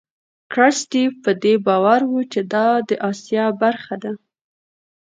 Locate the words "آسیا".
3.11-3.45